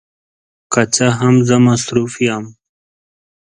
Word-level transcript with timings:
که 0.71 0.81
څه 0.93 1.07
هم، 1.19 1.35
زه 1.47 1.55
مصروف 1.67 2.13
یم. 2.27 2.45